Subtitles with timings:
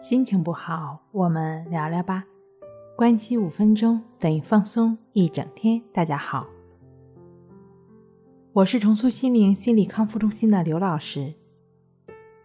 [0.00, 2.24] 心情不好，我们聊聊吧。
[2.96, 5.80] 关机五分钟等于放松一整天。
[5.92, 6.46] 大家好，
[8.54, 11.34] 我是重塑心灵心理康复中心的刘老师。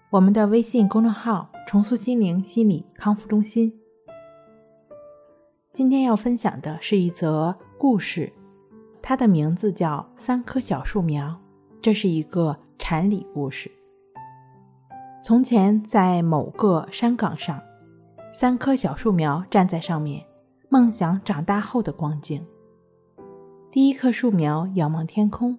[0.10, 3.80] 我们的微信公众号“重塑心灵心理康复中心”。
[5.72, 8.34] 今天要分享的是一则故事，
[9.02, 11.30] 它的名字叫《三棵小树苗》，
[11.82, 13.72] 这是一个禅理故事。
[15.28, 17.59] 从前，在某个山岗上，
[18.31, 20.23] 三棵小树苗站在上面，
[20.70, 22.45] 梦想长大后的光景。
[23.72, 25.58] 第一棵树苗仰望天空，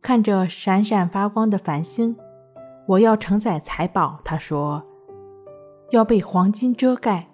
[0.00, 2.16] 看着闪闪发光的繁星。
[2.86, 4.80] 我要承载财宝，他说，
[5.90, 7.26] 要被黄金遮盖，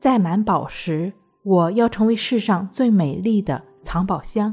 [0.00, 1.12] 载满宝石。
[1.44, 4.52] 我要成为世上最美丽的藏宝箱。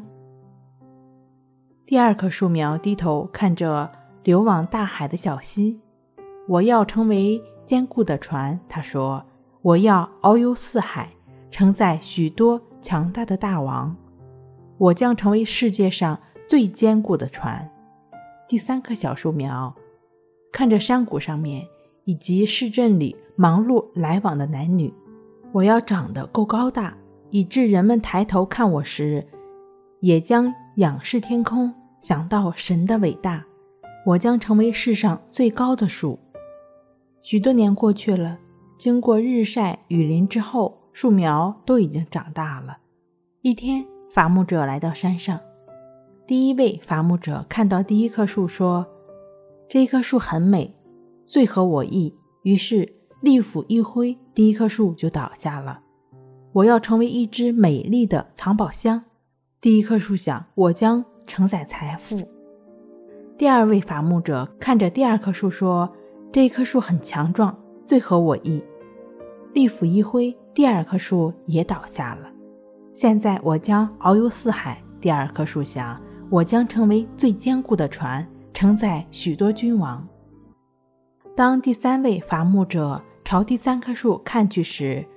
[1.88, 3.92] 第二棵树苗低头看着
[4.22, 5.82] 流往大海的小溪。
[6.48, 9.26] 我要成为坚固的船，他说。
[9.62, 11.10] 我要遨游四海，
[11.50, 13.96] 承载许多强大的大王。
[14.78, 17.68] 我将成为世界上最坚固的船。
[18.48, 19.74] 第三棵小树苗
[20.52, 21.66] 看着山谷上面
[22.04, 24.94] 以及市镇里忙碌来往的男女。
[25.52, 26.96] 我要长得够高大，
[27.32, 29.26] 以致人们抬头看我时，
[30.02, 33.44] 也将仰视天空，想到神的伟大。
[34.06, 36.20] 我将成为世上最高的树。
[37.26, 38.38] 许多年过去了，
[38.78, 42.78] 经过日晒雨淋之后，树苗都已经长大了。
[43.42, 45.40] 一天，伐木者来到山上。
[46.28, 48.86] 第一位伐木者看到第一棵树，说
[49.68, 50.72] ：“这一棵树很美，
[51.24, 52.14] 最合我意。”
[52.46, 52.88] 于是
[53.22, 55.80] 利斧一挥，第一棵树就倒下了。
[56.54, 59.04] 我要成为一只美丽的藏宝箱。
[59.60, 62.22] 第一棵树想：“我将承载财富。”
[63.36, 65.92] 第二位伐木者看着第二棵树说。
[66.36, 68.62] 这棵树很强壮，最合我意。
[69.54, 72.30] 利斧一挥，第二棵树也倒下了。
[72.92, 74.84] 现在我将遨游四海。
[75.00, 75.98] 第二棵树想，
[76.30, 80.06] 我将成为最坚固的船，承载许多君王。
[81.38, 85.08] 当第三位伐木者朝第三棵树看去时，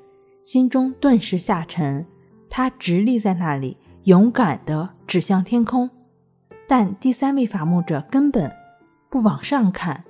[0.45, 2.07] 心中顿时下沉。
[2.49, 5.91] 他直立在那里，勇敢地指向天空。
[6.69, 8.49] 但第三位伐木者根本
[9.11, 10.05] 不往上看。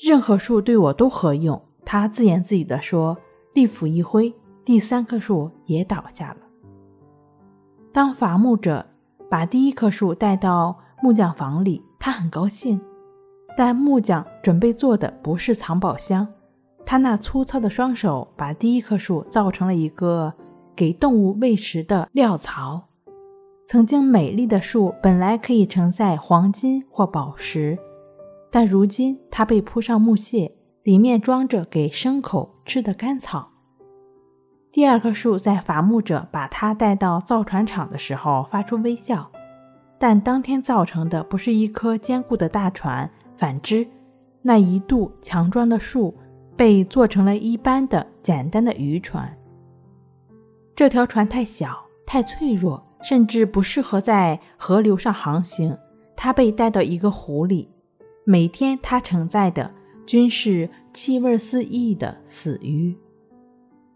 [0.00, 3.16] 任何树对我都合用，他自言自语地说。
[3.54, 4.32] 利斧一挥，
[4.64, 6.36] 第三棵树也倒下了。
[7.90, 8.86] 当伐木者
[9.28, 12.80] 把第一棵树带到木匠房里，他很高兴。
[13.56, 16.24] 但木匠准备做的不是藏宝箱，
[16.86, 20.32] 他那粗糙的双手把第一棵树造成了一个
[20.76, 22.80] 给动物喂食的料槽。
[23.66, 27.76] 曾经美丽的树本来可以承载黄金或宝石。
[28.50, 33.50] 但如今，它被铺上木屑，里面装着给牲口吃的干草。
[34.70, 39.30] 第二棵树在伐木者把它带到造船厂的时候发出微笑，
[39.98, 43.86] 但当天造成的不是一棵坚固的大船，反之，
[44.42, 46.14] 那一度强壮的树
[46.56, 49.36] 被做成了一般的简单的渔船。
[50.76, 51.76] 这条船太小、
[52.06, 55.76] 太脆弱，甚至不适合在河流上航行。
[56.14, 57.68] 它被带到一个湖里。
[58.30, 59.70] 每天，它承载的
[60.04, 62.94] 均是气味四溢的死鱼。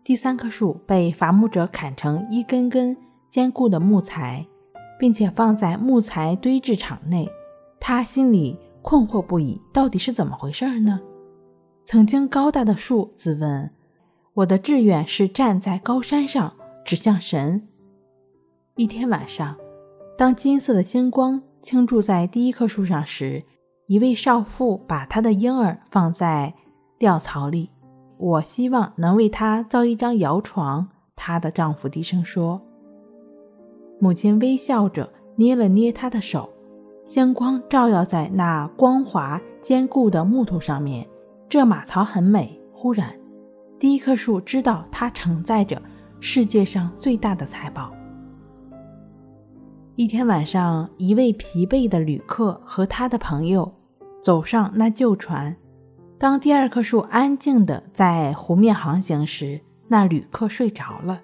[0.02, 2.96] 第三棵树被伐木者砍成一根根
[3.28, 4.46] 坚固的木材，
[4.98, 7.28] 并且放在木材堆置场内。
[7.78, 10.98] 他心里困惑不已，到底是怎么回事呢？
[11.84, 13.70] 曾经高大的树自问
[14.32, 16.56] ：“我的志愿是站在高山上，
[16.86, 17.68] 指向神。”
[18.76, 19.54] 一天晚上，
[20.16, 23.44] 当金色的星光倾注在第一棵树上时，
[23.86, 26.54] 一位少妇把她的婴儿放在
[26.98, 27.70] 料槽里，
[28.16, 30.88] 我希望能为她造一张摇床。
[31.16, 32.60] 她的丈夫低声说。
[34.00, 36.48] 母亲微笑着捏了捏她的手，
[37.04, 41.06] 星光照耀在那光滑坚固的木头上面。
[41.48, 42.58] 这马槽很美。
[42.72, 43.14] 忽然，
[43.78, 45.80] 第一棵树知道它承载着
[46.18, 47.92] 世界上最大的财宝。
[49.94, 53.70] 一天晚上，一位疲惫的旅客和他的朋友。
[54.22, 55.54] 走上那旧船，
[56.16, 61.20] 当第二棵树安静地在湖面航行时，那旅客睡着了。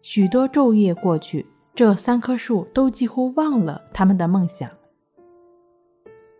[0.00, 1.44] 许多昼夜过去，
[1.74, 4.70] 这三棵树都几乎忘了他们的梦想。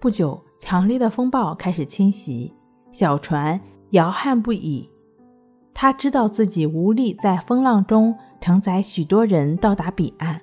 [0.00, 2.54] 不久，强烈的风暴开始侵袭，
[2.92, 3.60] 小船
[3.90, 4.88] 摇撼不已。
[5.74, 10.40] 他知道自己无力在风浪中承载许多人到达彼岸。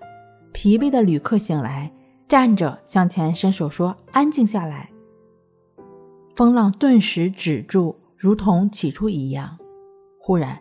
[0.55, 1.91] 疲惫的旅客醒来，
[2.29, 4.89] 站着向前伸手说：“安静下来。”
[6.33, 9.57] 风浪顿时止住，如同起初一样。
[10.17, 10.57] 忽然，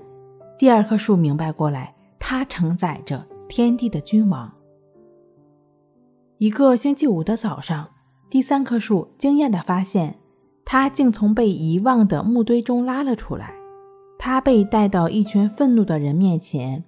[0.58, 4.52] 第二棵树明白过来，它承载着天地的君王。
[6.38, 7.88] 一个星期五的早上，
[8.29, 10.19] 第三棵树惊讶地发现，
[10.64, 13.55] 它竟从被遗忘的木堆中拉了出来。
[14.19, 16.82] 它被带到一群愤怒的人面前，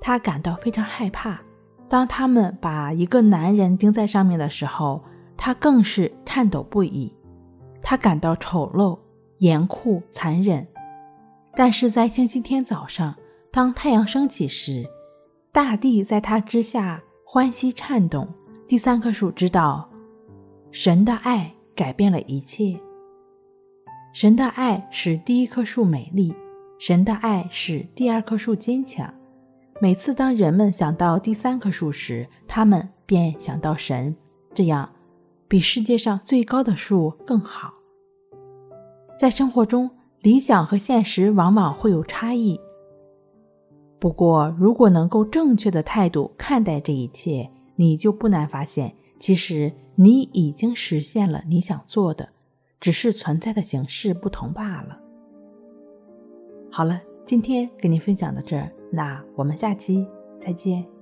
[0.00, 1.42] 它感到非常害怕。
[1.88, 5.02] 当他们把一个男人钉在上面的时候，
[5.36, 7.12] 他更是颤抖不已。
[7.80, 8.98] 他感到丑陋、
[9.38, 10.66] 严酷、残忍。
[11.54, 13.14] 但是在星期天早上，
[13.50, 14.84] 当太阳升起时，
[15.52, 18.28] 大地在他之下欢喜颤动。
[18.66, 19.88] 第三棵树知道，
[20.72, 22.78] 神的爱改变了一切。
[24.12, 26.34] 神的爱使第一棵树美丽，
[26.78, 29.12] 神的爱使第二棵树坚强。
[29.78, 34.16] 每次当人们想到第三棵树时，他们便想到神，
[34.54, 34.88] 这样
[35.46, 37.74] 比世界上最高的树更好。
[39.18, 39.90] 在生活中，
[40.20, 42.58] 理想和现实往往会有差异。
[43.98, 52.26] 不过，如果能够正确的态度看待这一切，你就不难发现，其实你已经实现了你想做的，
[52.80, 54.98] 只是存在的形式不同罢了。
[56.70, 60.06] 好了，今天给您分享到这儿，那我们下期
[60.38, 60.95] 再见。